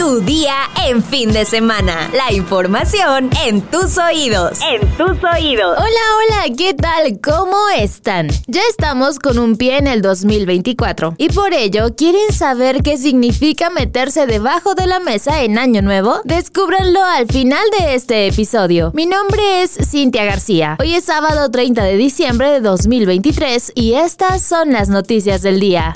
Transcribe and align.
Tu 0.00 0.22
día 0.22 0.54
en 0.86 1.04
fin 1.04 1.30
de 1.30 1.44
semana. 1.44 2.10
La 2.14 2.32
información 2.32 3.28
en 3.44 3.60
tus 3.60 3.98
oídos. 3.98 4.58
En 4.62 4.80
tus 4.96 5.22
oídos. 5.22 5.76
Hola, 5.76 6.46
hola, 6.46 6.56
¿qué 6.56 6.72
tal? 6.72 7.20
¿Cómo 7.20 7.68
están? 7.76 8.28
Ya 8.46 8.62
estamos 8.70 9.18
con 9.18 9.38
un 9.38 9.58
pie 9.58 9.76
en 9.76 9.86
el 9.86 10.00
2024 10.00 11.16
y 11.18 11.28
por 11.28 11.52
ello, 11.52 11.94
¿quieren 11.94 12.32
saber 12.32 12.82
qué 12.82 12.96
significa 12.96 13.68
meterse 13.68 14.26
debajo 14.26 14.74
de 14.74 14.86
la 14.86 15.00
mesa 15.00 15.42
en 15.42 15.58
Año 15.58 15.82
Nuevo? 15.82 16.22
Descúbranlo 16.24 17.04
al 17.04 17.26
final 17.26 17.66
de 17.78 17.94
este 17.94 18.26
episodio. 18.26 18.92
Mi 18.94 19.04
nombre 19.04 19.62
es 19.62 19.72
Cintia 19.86 20.24
García. 20.24 20.78
Hoy 20.80 20.94
es 20.94 21.04
sábado 21.04 21.50
30 21.50 21.84
de 21.84 21.98
diciembre 21.98 22.50
de 22.52 22.60
2023 22.60 23.72
y 23.74 23.92
estas 23.92 24.40
son 24.40 24.72
las 24.72 24.88
noticias 24.88 25.42
del 25.42 25.60
día. 25.60 25.92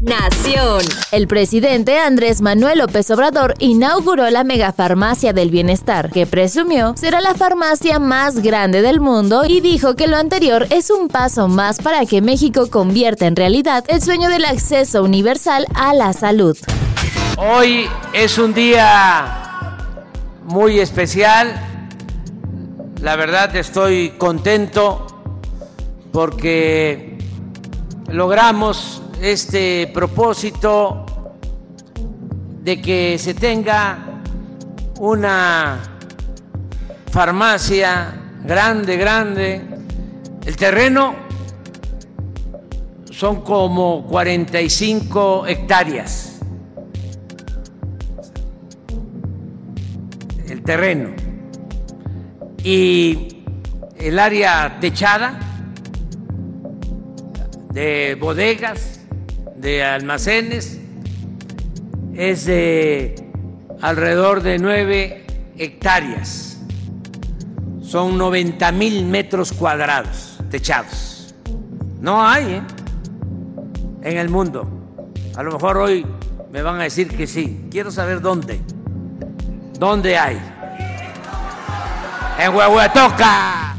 Nación. 0.00 0.80
El 1.12 1.28
presidente 1.28 1.98
Andrés 1.98 2.40
Manuel 2.40 2.78
López 2.78 3.10
Obrador 3.10 3.52
inauguró 3.58 4.30
la 4.30 4.44
megafarmacia 4.44 5.34
del 5.34 5.50
bienestar, 5.50 6.10
que 6.10 6.26
presumió 6.26 6.94
será 6.96 7.20
la 7.20 7.34
farmacia 7.34 7.98
más 7.98 8.40
grande 8.40 8.80
del 8.80 8.98
mundo 8.98 9.42
y 9.46 9.60
dijo 9.60 9.96
que 9.96 10.06
lo 10.06 10.16
anterior 10.16 10.66
es 10.70 10.88
un 10.88 11.08
paso 11.08 11.48
más 11.48 11.82
para 11.82 12.06
que 12.06 12.22
México 12.22 12.70
convierta 12.70 13.26
en 13.26 13.36
realidad 13.36 13.84
el 13.88 14.00
sueño 14.00 14.30
del 14.30 14.46
acceso 14.46 15.02
universal 15.02 15.66
a 15.74 15.92
la 15.92 16.14
salud. 16.14 16.56
Hoy 17.36 17.86
es 18.14 18.38
un 18.38 18.54
día 18.54 19.76
muy 20.44 20.80
especial. 20.80 21.60
La 23.02 23.16
verdad 23.16 23.54
estoy 23.54 24.14
contento 24.16 25.06
porque 26.10 27.18
logramos 28.08 29.02
este 29.20 29.90
propósito 29.92 31.04
de 32.62 32.80
que 32.80 33.18
se 33.18 33.34
tenga 33.34 34.22
una 34.98 35.78
farmacia 37.10 38.14
grande, 38.44 38.96
grande. 38.96 39.60
El 40.44 40.56
terreno 40.56 41.14
son 43.10 43.42
como 43.42 44.06
45 44.06 45.46
hectáreas. 45.46 46.40
El 50.48 50.62
terreno. 50.62 51.10
Y 52.64 53.44
el 53.98 54.18
área 54.18 54.78
techada 54.80 55.38
de 57.72 58.16
bodegas 58.18 58.99
de 59.60 59.84
almacenes 59.84 60.78
es 62.14 62.46
de 62.46 63.14
alrededor 63.82 64.42
de 64.42 64.58
9 64.58 65.26
hectáreas. 65.58 66.58
Son 67.82 68.16
90 68.16 68.72
mil 68.72 69.04
metros 69.04 69.52
cuadrados 69.52 70.38
techados. 70.50 71.34
No 72.00 72.26
hay 72.26 72.54
¿eh? 72.54 72.62
en 74.02 74.16
el 74.16 74.30
mundo. 74.30 74.66
A 75.36 75.42
lo 75.42 75.52
mejor 75.52 75.76
hoy 75.76 76.06
me 76.50 76.62
van 76.62 76.80
a 76.80 76.84
decir 76.84 77.08
que 77.14 77.26
sí. 77.26 77.66
Quiero 77.70 77.90
saber 77.90 78.20
dónde. 78.20 78.60
¿Dónde 79.78 80.16
hay? 80.16 80.40
En 82.38 82.54
Huehuetoca. 82.54 83.69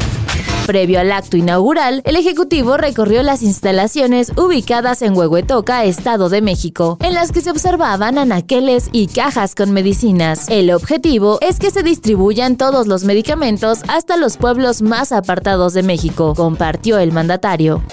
Previo 0.66 1.00
al 1.00 1.12
acto 1.12 1.38
inaugural, 1.38 2.02
el 2.06 2.16
Ejecutivo 2.16 2.78
recorrió 2.78 3.24
las 3.24 3.42
instalaciones 3.42 4.32
ubicadas 4.38 5.02
en 5.02 5.18
Huehuetoca, 5.18 5.84
Estado 5.84 6.30
de 6.30 6.42
México, 6.42 6.98
en 7.02 7.14
las 7.14 7.32
que 7.32 7.42
se 7.42 7.52
observaban 7.52 8.18
anaqueles 8.18 8.90
y 8.92 9.08
cajas 9.08 9.56
con 9.56 9.72
medicinas. 9.72 10.48
El 10.50 10.72
objetivo 10.72 11.40
es 11.42 11.60
que 11.60 11.72
se 11.72 11.84
distribuyan 11.84 12.58
todos 12.58 12.88
los 12.88 13.04
medicamentos 13.04 13.80
hasta 13.88 14.18
los 14.18 14.38
pueblos 14.38 14.82
más 14.82 15.12
apartados 15.12 15.74
de 15.74 15.84
México, 15.84 16.34
compartió 16.36 17.00
el 17.00 17.12
mandatario. 17.12 17.84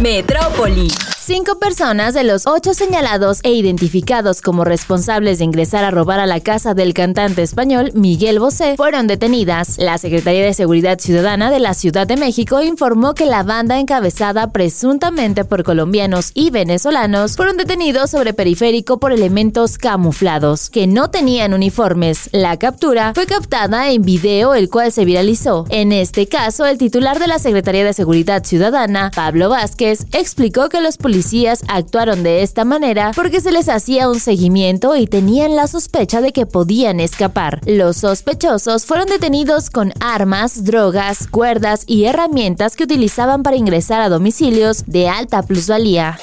Metrópoli. 0.00 0.90
Cinco 1.26 1.58
personas 1.58 2.14
de 2.14 2.22
los 2.22 2.46
ocho 2.46 2.72
señalados 2.72 3.40
e 3.42 3.50
identificados 3.50 4.40
como 4.40 4.64
responsables 4.64 5.40
de 5.40 5.44
ingresar 5.44 5.82
a 5.82 5.90
robar 5.90 6.20
a 6.20 6.26
la 6.26 6.38
casa 6.38 6.72
del 6.72 6.94
cantante 6.94 7.42
español 7.42 7.90
Miguel 7.94 8.38
Bosé 8.38 8.76
fueron 8.76 9.08
detenidas. 9.08 9.76
La 9.78 9.98
Secretaría 9.98 10.44
de 10.44 10.54
Seguridad 10.54 11.00
Ciudadana 11.00 11.50
de 11.50 11.58
la 11.58 11.74
Ciudad 11.74 12.06
de 12.06 12.16
México 12.16 12.62
informó 12.62 13.14
que 13.14 13.26
la 13.26 13.42
banda 13.42 13.80
encabezada 13.80 14.52
presuntamente 14.52 15.44
por 15.44 15.64
colombianos 15.64 16.30
y 16.32 16.50
venezolanos 16.50 17.34
fueron 17.34 17.56
detenidos 17.56 18.10
sobre 18.10 18.32
periférico 18.32 19.00
por 19.00 19.10
elementos 19.10 19.78
camuflados 19.78 20.70
que 20.70 20.86
no 20.86 21.10
tenían 21.10 21.54
uniformes. 21.54 22.30
La 22.30 22.56
captura 22.56 23.14
fue 23.14 23.26
captada 23.26 23.90
en 23.90 24.02
video 24.02 24.54
el 24.54 24.70
cual 24.70 24.92
se 24.92 25.04
viralizó. 25.04 25.64
En 25.70 25.90
este 25.90 26.28
caso, 26.28 26.66
el 26.66 26.78
titular 26.78 27.18
de 27.18 27.26
la 27.26 27.40
Secretaría 27.40 27.84
de 27.84 27.94
Seguridad 27.94 28.44
Ciudadana, 28.44 29.10
Pablo 29.12 29.48
Vázquez, 29.48 30.06
explicó 30.12 30.68
que 30.68 30.80
los 30.80 30.96
policías 30.96 31.15
policías 31.16 31.64
actuaron 31.68 32.22
de 32.22 32.42
esta 32.42 32.66
manera 32.66 33.12
porque 33.16 33.40
se 33.40 33.50
les 33.50 33.70
hacía 33.70 34.10
un 34.10 34.20
seguimiento 34.20 34.96
y 34.96 35.06
tenían 35.06 35.56
la 35.56 35.66
sospecha 35.66 36.20
de 36.20 36.30
que 36.30 36.44
podían 36.44 37.00
escapar. 37.00 37.62
Los 37.64 37.96
sospechosos 37.96 38.84
fueron 38.84 39.06
detenidos 39.06 39.70
con 39.70 39.94
armas, 39.98 40.64
drogas, 40.64 41.26
cuerdas 41.26 41.84
y 41.86 42.04
herramientas 42.04 42.76
que 42.76 42.84
utilizaban 42.84 43.42
para 43.42 43.56
ingresar 43.56 44.02
a 44.02 44.10
domicilios 44.10 44.84
de 44.86 45.08
alta 45.08 45.42
plusvalía. 45.42 46.18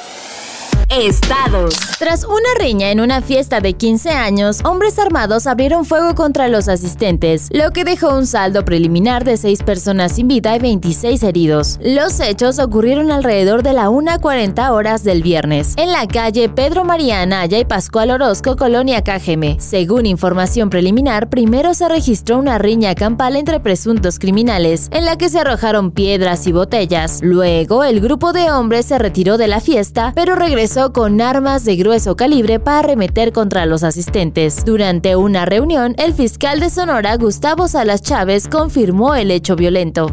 Estados. 1.02 1.74
Tras 1.98 2.24
una 2.24 2.38
riña 2.60 2.92
en 2.92 3.00
una 3.00 3.24
fiesta 3.24 3.62
de 3.62 3.74
15 3.74 4.12
años, 4.12 4.60
hombres 4.64 5.00
armados 5.00 5.48
abrieron 5.48 5.86
fuego 5.86 6.14
contra 6.14 6.48
los 6.50 6.68
asistentes, 6.68 7.50
lo 7.52 7.72
que 7.72 7.84
dejó 7.84 8.16
un 8.16 8.28
saldo 8.28 8.64
preliminar 8.64 9.24
de 9.24 9.38
6 9.38 9.64
personas 9.64 10.12
sin 10.14 10.28
vida 10.28 10.56
y 10.56 10.60
26 10.60 11.24
heridos. 11.24 11.80
Los 11.82 12.20
hechos 12.20 12.60
ocurrieron 12.60 13.12
alrededor 13.12 13.64
de 13.64 13.74
la 13.74 13.90
1.40 13.90 14.70
horas 14.70 15.04
del 15.04 15.24
viernes, 15.24 15.74
en 15.78 15.92
la 15.92 16.08
calle 16.08 16.48
Pedro 16.48 16.84
María 16.86 17.22
Anaya 17.22 17.58
y 17.58 17.66
Pascual 17.66 18.12
Orozco, 18.12 18.56
Colonia 18.56 19.04
KGM. 19.04 19.60
Según 19.60 20.06
información 20.06 20.70
preliminar, 20.70 21.28
primero 21.28 21.74
se 21.74 21.90
registró 21.90 22.38
una 22.38 22.60
riña 22.60 22.94
campal 22.94 23.36
entre 23.36 23.60
presuntos 23.60 24.20
criminales, 24.20 24.90
en 24.92 25.06
la 25.06 25.18
que 25.18 25.30
se 25.30 25.40
arrojaron 25.40 25.90
piedras 25.90 26.46
y 26.46 26.52
botellas. 26.52 27.20
Luego, 27.24 27.84
el 27.84 28.00
grupo 28.00 28.32
de 28.32 28.52
hombres 28.52 28.86
se 28.86 29.00
retiró 29.00 29.38
de 29.38 29.48
la 29.48 29.60
fiesta, 29.60 30.12
pero 30.16 30.36
regresó 30.36 30.83
con 30.92 31.22
armas 31.22 31.64
de 31.64 31.78
grueso 31.78 32.18
calibre 32.18 32.60
para 32.60 32.80
arremeter 32.80 33.32
contra 33.32 33.66
los 33.66 33.84
asistentes. 33.84 34.66
Durante 34.66 35.16
una 35.16 35.46
reunión, 35.46 35.96
el 35.98 36.14
fiscal 36.14 36.60
de 36.60 36.70
Sonora, 36.70 37.16
Gustavo 37.16 37.68
Salas 37.70 38.02
Chávez, 38.02 38.50
confirmó 38.50 39.16
el 39.16 39.32
hecho 39.32 39.56
violento. 39.56 40.08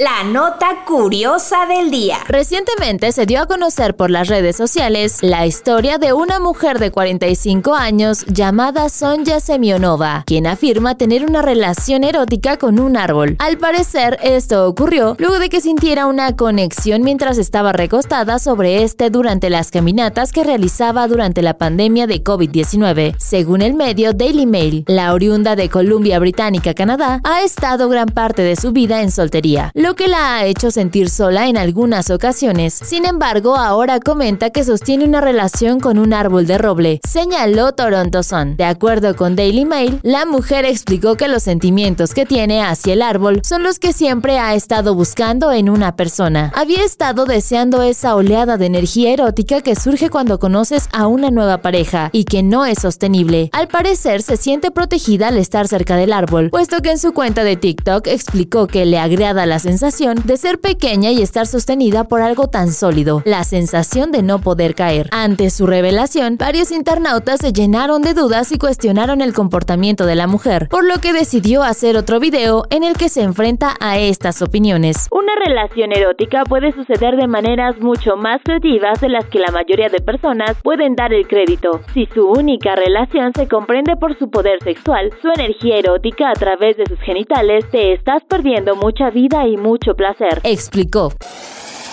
La 0.00 0.22
nota 0.22 0.84
curiosa 0.86 1.66
del 1.66 1.90
día. 1.90 2.18
Recientemente 2.28 3.10
se 3.10 3.26
dio 3.26 3.42
a 3.42 3.46
conocer 3.46 3.96
por 3.96 4.12
las 4.12 4.28
redes 4.28 4.54
sociales 4.54 5.18
la 5.22 5.44
historia 5.44 5.98
de 5.98 6.12
una 6.12 6.38
mujer 6.38 6.78
de 6.78 6.92
45 6.92 7.74
años 7.74 8.24
llamada 8.26 8.90
Sonja 8.90 9.40
Semionova, 9.40 10.22
quien 10.24 10.46
afirma 10.46 10.96
tener 10.96 11.24
una 11.24 11.42
relación 11.42 12.04
erótica 12.04 12.58
con 12.58 12.78
un 12.78 12.96
árbol. 12.96 13.34
Al 13.40 13.58
parecer, 13.58 14.20
esto 14.22 14.68
ocurrió 14.68 15.16
luego 15.18 15.40
de 15.40 15.48
que 15.48 15.60
sintiera 15.60 16.06
una 16.06 16.36
conexión 16.36 17.02
mientras 17.02 17.36
estaba 17.36 17.72
recostada 17.72 18.38
sobre 18.38 18.84
este 18.84 19.10
durante 19.10 19.50
las 19.50 19.72
caminatas 19.72 20.30
que 20.30 20.44
realizaba 20.44 21.08
durante 21.08 21.42
la 21.42 21.58
pandemia 21.58 22.06
de 22.06 22.22
COVID-19. 22.22 23.16
Según 23.18 23.62
el 23.62 23.74
medio 23.74 24.12
Daily 24.12 24.46
Mail, 24.46 24.84
la 24.86 25.12
oriunda 25.12 25.56
de 25.56 25.68
Columbia 25.68 26.20
Británica, 26.20 26.72
Canadá, 26.72 27.20
ha 27.24 27.42
estado 27.42 27.88
gran 27.88 28.06
parte 28.06 28.42
de 28.42 28.54
su 28.54 28.70
vida 28.70 29.02
en 29.02 29.10
soltería 29.10 29.72
que 29.94 30.08
la 30.08 30.36
ha 30.36 30.44
hecho 30.44 30.70
sentir 30.70 31.08
sola 31.08 31.48
en 31.48 31.56
algunas 31.56 32.10
ocasiones. 32.10 32.74
Sin 32.74 33.06
embargo, 33.06 33.56
ahora 33.56 34.00
comenta 34.00 34.50
que 34.50 34.64
sostiene 34.64 35.04
una 35.04 35.20
relación 35.20 35.80
con 35.80 35.98
un 35.98 36.12
árbol 36.12 36.46
de 36.46 36.58
roble, 36.58 37.00
señaló 37.08 37.72
Toronto 37.72 38.22
Sun. 38.22 38.56
De 38.56 38.64
acuerdo 38.64 39.16
con 39.16 39.36
Daily 39.36 39.64
Mail, 39.64 40.00
la 40.02 40.26
mujer 40.26 40.64
explicó 40.64 41.16
que 41.16 41.28
los 41.28 41.42
sentimientos 41.42 42.12
que 42.12 42.26
tiene 42.26 42.62
hacia 42.62 42.92
el 42.92 43.02
árbol 43.02 43.40
son 43.44 43.62
los 43.62 43.78
que 43.78 43.92
siempre 43.92 44.38
ha 44.38 44.54
estado 44.54 44.94
buscando 44.94 45.52
en 45.52 45.70
una 45.70 45.96
persona. 45.96 46.52
Había 46.54 46.84
estado 46.84 47.24
deseando 47.24 47.82
esa 47.82 48.14
oleada 48.14 48.58
de 48.58 48.66
energía 48.66 49.12
erótica 49.12 49.60
que 49.62 49.74
surge 49.74 50.10
cuando 50.10 50.38
conoces 50.38 50.88
a 50.92 51.06
una 51.06 51.30
nueva 51.30 51.58
pareja 51.58 52.10
y 52.12 52.24
que 52.24 52.42
no 52.42 52.66
es 52.66 52.78
sostenible. 52.78 53.48
Al 53.52 53.68
parecer 53.68 54.22
se 54.22 54.36
siente 54.36 54.70
protegida 54.70 55.28
al 55.28 55.38
estar 55.38 55.66
cerca 55.66 55.96
del 55.96 56.12
árbol, 56.12 56.50
puesto 56.50 56.82
que 56.82 56.90
en 56.90 56.98
su 56.98 57.12
cuenta 57.12 57.42
de 57.42 57.56
TikTok 57.56 58.06
explicó 58.06 58.66
que 58.66 58.84
le 58.84 58.98
agrada 58.98 59.46
la 59.46 59.58
sensación 59.58 59.77
sensación 59.78 60.16
de 60.24 60.36
ser 60.36 60.58
pequeña 60.58 61.12
y 61.12 61.22
estar 61.22 61.46
sostenida 61.46 62.02
por 62.02 62.20
algo 62.20 62.48
tan 62.48 62.72
sólido, 62.72 63.22
la 63.24 63.44
sensación 63.44 64.10
de 64.10 64.24
no 64.24 64.40
poder 64.40 64.74
caer. 64.74 65.08
Ante 65.12 65.50
su 65.50 65.68
revelación, 65.68 66.36
varios 66.36 66.72
internautas 66.72 67.38
se 67.38 67.52
llenaron 67.52 68.02
de 68.02 68.12
dudas 68.12 68.50
y 68.50 68.58
cuestionaron 68.58 69.20
el 69.20 69.32
comportamiento 69.32 70.04
de 70.04 70.16
la 70.16 70.26
mujer, 70.26 70.66
por 70.68 70.84
lo 70.84 70.98
que 70.98 71.12
decidió 71.12 71.62
hacer 71.62 71.96
otro 71.96 72.18
video 72.18 72.64
en 72.70 72.82
el 72.82 72.96
que 72.96 73.08
se 73.08 73.22
enfrenta 73.22 73.74
a 73.78 73.98
estas 73.98 74.42
opiniones. 74.42 75.06
Una 75.12 75.32
relación 75.46 75.92
erótica 75.92 76.42
puede 76.42 76.72
suceder 76.72 77.14
de 77.14 77.28
maneras 77.28 77.78
mucho 77.78 78.16
más 78.16 78.40
creativas 78.42 79.00
de 79.00 79.10
las 79.10 79.26
que 79.26 79.38
la 79.38 79.52
mayoría 79.52 79.88
de 79.90 80.00
personas 80.00 80.56
pueden 80.64 80.96
dar 80.96 81.12
el 81.12 81.28
crédito. 81.28 81.82
Si 81.94 82.06
su 82.06 82.26
única 82.26 82.74
relación 82.74 83.32
se 83.32 83.46
comprende 83.46 83.94
por 83.94 84.18
su 84.18 84.28
poder 84.28 84.60
sexual, 84.64 85.12
su 85.22 85.28
energía 85.28 85.76
erótica 85.76 86.30
a 86.30 86.34
través 86.34 86.76
de 86.76 86.86
sus 86.86 86.98
genitales, 86.98 87.64
te 87.70 87.92
estás 87.92 88.24
perdiendo 88.24 88.74
mucha 88.74 89.10
vida 89.10 89.46
y 89.46 89.56
mucho 89.68 89.94
placer. 89.94 90.40
Explicó. 90.44 91.12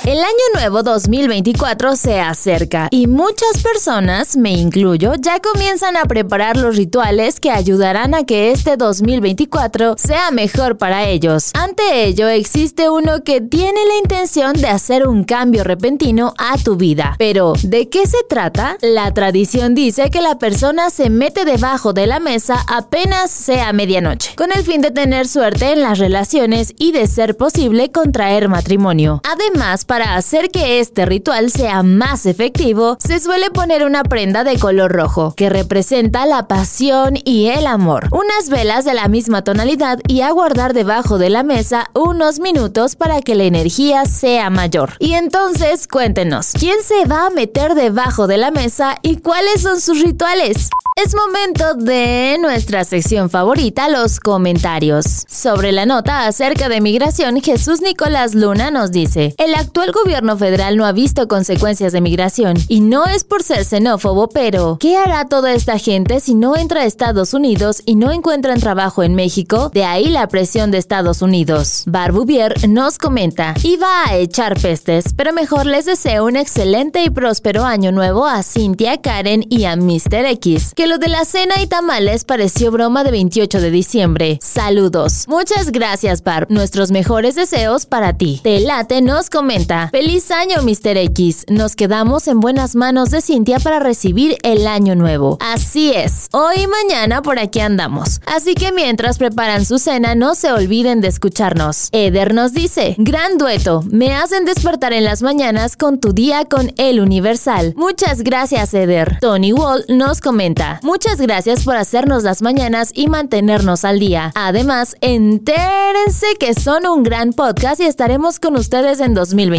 El 0.06 0.20
año 0.20 0.46
nuevo 0.54 0.84
2024 0.84 1.96
se 1.96 2.20
acerca 2.20 2.90
y 2.92 3.08
muchas 3.08 3.64
personas, 3.64 4.38
me 4.38 4.52
incluyo, 4.52 5.14
ya 5.18 5.40
comienzan 5.40 5.98
a 5.98 6.06
preparar 6.06 6.58
los 6.58 6.78
rituales 6.78 7.40
que 7.40 7.50
ayudarán 7.50 8.14
a 8.14 8.24
que 8.24 8.52
este 8.52 8.78
2024 8.78 9.96
sea 9.98 10.30
mejor 10.30 10.78
para 10.78 11.06
ellos. 11.06 11.50
Ante 11.56 12.06
ello 12.06 12.28
existe 12.28 12.88
uno 12.88 13.24
que 13.24 13.42
tiene 13.42 13.80
la 13.84 13.98
intención 13.98 14.54
de 14.54 14.68
hacer 14.68 15.08
un 15.08 15.24
cambio 15.24 15.64
repentino 15.64 16.36
a 16.38 16.56
tu 16.60 16.76
vida. 16.76 17.16
Pero, 17.18 17.54
¿de 17.64 17.90
qué 17.90 18.06
se 18.06 18.22
trata? 18.30 18.78
La 18.82 19.12
tradición 19.12 19.74
dice 19.74 20.12
que 20.12 20.22
la 20.22 20.38
persona 20.38 20.92
se 20.92 21.10
mete 21.10 21.46
debajo 21.46 21.94
de 21.94 22.06
la 22.06 22.20
mesa 22.20 22.64
apenas 22.68 23.32
sea 23.32 23.74
medianoche, 23.74 24.36
con 24.36 24.52
el 24.52 24.64
fin 24.64 24.82
de 24.82 24.92
tener 24.92 25.28
suerte 25.28 25.72
en 25.72 25.82
las 25.82 25.98
relaciones 25.98 26.76
y 26.78 26.92
de 26.92 27.08
ser 27.08 27.36
posible 27.36 27.92
contraer 27.92 28.50
matrimonio. 28.50 29.20
Además, 29.24 29.84
para 29.84 29.95
hacer 30.02 30.50
que 30.50 30.80
este 30.80 31.06
ritual 31.06 31.52
sea 31.52 31.84
más 31.84 32.26
efectivo, 32.26 32.98
se 33.00 33.20
suele 33.20 33.50
poner 33.50 33.86
una 33.86 34.04
prenda 34.04 34.44
de 34.44 34.58
color 34.58 34.92
rojo, 34.92 35.34
que 35.36 35.50
representa 35.50 36.26
la 36.26 36.48
pasión 36.48 37.16
y 37.24 37.48
el 37.48 37.68
amor. 37.68 38.10
Unas 38.12 38.50
velas 38.50 38.86
de 38.86 38.94
la 38.94 39.08
misma 39.08 39.44
tonalidad 39.44 40.00
y 40.08 40.22
a 40.22 40.32
guardar 40.32 40.74
debajo 40.74 41.18
de 41.18 41.30
la 41.30 41.44
mesa 41.44 41.90
unos 41.94 42.40
minutos 42.40 42.96
para 42.96 43.22
que 43.22 43.36
la 43.36 43.44
energía 43.44 44.06
sea 44.06 44.50
mayor. 44.50 44.94
Y 45.00 45.14
entonces 45.14 45.88
cuéntenos, 45.88 46.52
¿quién 46.52 46.78
se 46.84 47.06
va 47.06 47.28
a 47.28 47.30
meter 47.30 47.76
debajo 47.76 48.28
de 48.28 48.38
la 48.38 48.52
mesa 48.52 48.98
y 49.02 49.18
cuáles 49.18 49.62
son 49.62 49.82
sus 49.82 50.02
rituales? 50.02 50.70
Es 50.98 51.14
momento 51.14 51.74
de 51.74 52.38
nuestra 52.40 52.86
sección 52.86 53.30
favorita, 53.30 53.90
los 53.90 54.22
comentarios. 54.22 55.26
Sobre 55.28 55.74
la 55.74 55.86
nota 55.86 56.26
acerca 56.26 56.70
de 56.70 56.80
migración, 56.80 57.42
Jesús 57.42 57.82
Nicolás 57.82 58.34
Luna 58.34 58.72
nos 58.72 58.94
dice, 58.94 59.36
el 59.38 59.56
actual 59.56 59.85
gobierno 59.92 60.38
federal 60.38 60.78
no 60.78 60.86
ha 60.86 60.92
visto 60.92 61.28
consecuencias 61.28 61.94
de 61.94 62.02
migración 62.02 62.58
y 62.68 62.80
no 62.80 63.06
es 63.06 63.24
por 63.24 63.44
ser 63.44 63.66
xenófobo, 63.66 64.30
pero 64.30 64.78
¿qué 64.80 64.98
hará 64.98 65.26
toda 65.26 65.54
esta 65.54 65.78
gente 65.78 66.20
si 66.20 66.36
no 66.36 66.56
entra 66.56 66.82
a 66.82 66.86
Estados 66.86 67.34
Unidos 67.34 67.82
y 67.86 67.96
no 67.96 68.12
encuentran 68.12 68.60
trabajo 68.60 69.04
en 69.04 69.16
México? 69.16 69.70
De 69.74 69.84
ahí 69.84 70.10
la 70.10 70.28
presión 70.28 70.72
de 70.72 70.78
Estados 70.78 71.22
Unidos. 71.22 71.84
Barbuvier 71.86 72.68
nos 72.70 72.98
comenta, 72.98 73.54
iba 73.64 73.88
a 74.08 74.16
echar 74.16 74.60
pestes, 74.60 75.14
pero 75.16 75.34
mejor 75.34 75.66
les 75.66 75.86
deseo 75.86 76.26
un 76.26 76.36
excelente 76.36 77.04
y 77.04 77.10
próspero 77.10 77.64
año 77.64 77.92
nuevo 77.92 78.26
a 78.26 78.44
Cintia, 78.44 79.02
Karen 79.02 79.46
y 79.50 79.66
a 79.66 79.76
Mr. 79.76 80.26
X, 80.26 80.74
que 80.76 80.88
lo 80.88 80.98
de 80.98 81.10
la 81.10 81.26
cena 81.26 81.62
y 81.62 81.68
tamales 81.68 82.24
pareció 82.24 82.72
broma 82.72 83.04
de 83.04 83.12
28 83.12 83.62
de 83.62 83.72
diciembre. 83.72 84.40
Saludos. 84.42 85.26
Muchas 85.28 85.72
gracias, 85.72 86.24
Barb. 86.24 86.48
Nuestros 86.50 86.92
mejores 86.92 87.36
deseos 87.36 87.86
para 87.86 88.14
ti. 88.14 88.40
Telate 88.44 89.02
nos 89.02 89.30
comenta. 89.30 89.75
Feliz 89.92 90.32
año, 90.32 90.62
Mr. 90.62 90.98
X. 90.98 91.46
Nos 91.50 91.76
quedamos 91.76 92.28
en 92.28 92.40
buenas 92.40 92.76
manos 92.76 93.12
de 93.12 93.22
Cintia 93.22 93.60
para 93.60 93.80
recibir 93.80 94.38
el 94.44 94.68
año 94.68 94.96
nuevo. 94.96 95.38
Así 95.42 95.92
es. 95.94 96.28
Hoy 96.32 96.56
y 96.64 96.68
mañana 96.68 97.22
por 97.22 97.40
aquí 97.40 97.60
andamos. 97.60 98.22
Así 98.26 98.56
que 98.56 98.72
mientras 98.72 99.18
preparan 99.18 99.66
su 99.66 99.78
cena, 99.78 100.16
no 100.16 100.36
se 100.36 100.52
olviden 100.52 101.02
de 101.02 101.10
escucharnos. 101.10 101.90
Eder 101.92 102.34
nos 102.34 102.54
dice, 102.54 102.96
gran 102.98 103.38
dueto, 103.38 103.84
me 103.90 104.14
hacen 104.16 104.46
despertar 104.46 104.94
en 104.94 105.04
las 105.04 105.22
mañanas 105.22 105.76
con 105.76 106.00
tu 106.00 106.14
día 106.14 106.46
con 106.46 106.74
El 106.78 107.00
Universal. 107.00 107.74
Muchas 107.76 108.22
gracias, 108.22 108.74
Eder. 108.74 109.18
Tony 109.20 109.52
Wall 109.54 109.86
nos 109.90 110.22
comenta, 110.22 110.80
Muchas 110.84 111.20
gracias 111.20 111.64
por 111.64 111.76
hacernos 111.76 112.24
las 112.24 112.42
mañanas 112.42 112.92
y 112.94 113.08
mantenernos 113.08 113.84
al 113.84 114.00
día. 114.00 114.32
Además, 114.36 114.96
entérense 115.02 116.28
que 116.40 116.54
son 116.54 116.86
un 116.86 117.04
gran 117.04 117.34
podcast 117.34 117.82
y 117.82 117.86
estaremos 117.86 118.40
con 118.40 118.56
ustedes 118.56 119.00
en 119.00 119.14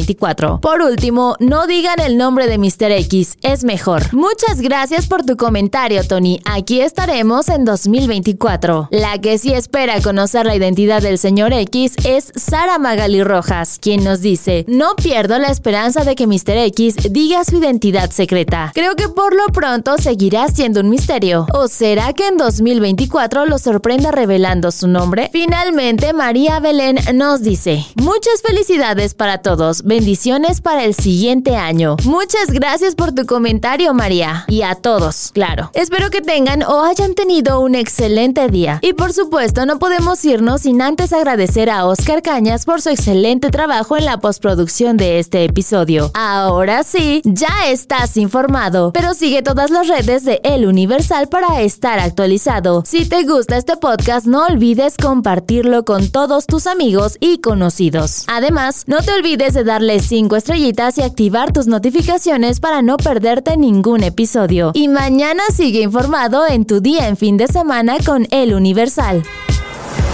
2024. 0.07 0.61
Por 0.61 0.83
último, 0.83 1.37
no 1.41 1.67
digan 1.67 2.01
el 2.01 2.17
nombre 2.17 2.47
de 2.47 2.59
Mr. 2.59 2.93
X, 2.93 3.39
es 3.43 3.65
mejor. 3.65 4.15
Muchas 4.15 4.61
gracias 4.61 5.07
por 5.07 5.25
tu 5.25 5.37
comentario, 5.37 6.07
Tony. 6.07 6.41
Aquí 6.45 6.81
estaremos 6.81 7.49
en 7.49 7.65
2024. 7.65 8.89
La 8.91 9.19
que 9.19 9.39
sí 9.39 9.53
espera 9.53 10.01
conocer 10.01 10.47
la 10.47 10.57
identidad 10.57 11.03
del 11.03 11.19
señor 11.19 11.53
X 11.53 11.95
es 12.05 12.33
Sara 12.37 12.79
Magali 12.79 13.23
Rojas, 13.23 13.79
quien 13.81 14.05
nos 14.05 14.21
dice, 14.21 14.65
no 14.69 14.95
pierdo 14.97 15.39
la 15.39 15.49
esperanza 15.49 16.05
de 16.05 16.15
que 16.15 16.27
Mr. 16.27 16.57
X 16.67 16.97
diga 17.11 17.45
su 17.45 17.57
identidad 17.57 18.11
secreta. 18.11 18.71
Creo 18.75 18.95
que 18.95 19.09
por 19.09 19.35
lo 19.35 19.47
pronto 19.53 19.99
seguirá 19.99 20.49
siendo 20.49 20.81
un 20.81 20.91
misterio 20.91 21.17
¿O 21.55 21.69
será 21.69 22.13
que 22.13 22.27
en 22.27 22.37
2024 22.37 23.47
lo 23.47 23.59
sorprenda 23.59 24.11
revelando 24.11 24.71
su 24.71 24.87
nombre? 24.87 25.31
Finalmente, 25.33 26.13
María 26.13 26.61
Belén 26.61 26.99
nos 27.15 27.43
dice, 27.43 27.85
muchas 27.95 28.43
felicidades 28.43 29.15
para 29.15 29.39
todos, 29.39 29.83
bendiciones 29.87 30.61
para 30.61 30.85
el 30.85 30.95
siguiente 30.95 31.57
año. 31.57 31.97
Muchas 32.05 32.51
gracias 32.51 32.95
por 32.95 33.13
tu 33.13 33.25
comentario, 33.25 33.95
María. 33.95 34.45
Y 34.49 34.63
a 34.63 34.75
todos, 34.75 35.31
claro. 35.33 35.71
Espero 35.73 36.11
que 36.11 36.21
tengan 36.21 36.63
o 36.63 36.83
hayan 36.83 37.15
tenido 37.15 37.61
un 37.61 37.75
excelente 37.75 38.49
día. 38.49 38.79
Y 38.83 38.93
por 38.93 39.13
supuesto, 39.15 39.65
no 39.65 39.79
podemos 39.79 40.23
irnos 40.25 40.63
sin 40.63 40.83
antes 40.83 41.13
agradecer 41.13 41.71
a 41.71 41.87
Oscar 41.87 42.23
Cañas 42.23 42.65
por 42.67 42.83
su 42.83 42.91
excelente 42.91 43.51
trabajo 43.51 43.97
en 43.97 44.05
la 44.05 44.19
postproducción 44.19 44.97
de 44.97 45.19
este 45.19 45.45
episodio. 45.45 46.11
Ahora 46.15 46.83
sí, 46.83 47.23
ya 47.25 47.69
estás 47.69 48.17
informado, 48.17 48.93
pero 48.93 49.15
sigue 49.15 49.43
todas 49.43 49.71
las 49.71 49.89
redes 49.89 50.25
de 50.25 50.41
El 50.45 50.67
Universo 50.67 51.07
para 51.31 51.63
estar 51.63 51.99
actualizado. 51.99 52.83
Si 52.85 53.07
te 53.07 53.23
gusta 53.23 53.57
este 53.57 53.77
podcast, 53.77 54.27
no 54.27 54.45
olvides 54.45 54.97
compartirlo 54.97 55.85
con 55.85 56.11
todos 56.11 56.47
tus 56.47 56.67
amigos 56.67 57.17
y 57.21 57.39
conocidos. 57.39 58.25
Además, 58.27 58.85
no 58.87 58.99
te 59.03 59.13
olvides 59.13 59.55
de 59.55 59.65
darle 59.77 60.01
5 60.01 60.37
estrellitas 60.37 60.97
y 60.97 61.03
activar 61.03 61.53
tus 61.53 61.67
notificaciones 61.67 62.61
para 62.61 62.81
no 62.81 62.97
perderte 62.97 63.59
ningún 63.59 64.05
episodio. 64.05 64.71
Y 64.73 64.89
mañana 64.89 65.43
sigue 65.53 65.83
informado 65.83 66.47
en 66.47 66.65
tu 66.65 66.81
día 66.81 67.09
en 67.09 67.19
fin 67.19 67.37
de 67.37 67.47
semana 67.47 67.99
con 68.07 68.27
El 68.31 68.55
Universal. 68.55 69.23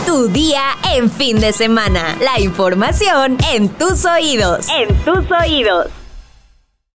Tu 0.04 0.26
día 0.26 0.62
en 0.96 1.08
fin 1.08 1.38
de 1.38 1.52
semana. 1.52 2.18
La 2.20 2.40
información 2.40 3.38
en 3.54 3.68
tus 3.68 4.04
oídos. 4.04 4.66
En 4.68 4.92
tus 5.04 5.30
oídos. 5.30 6.01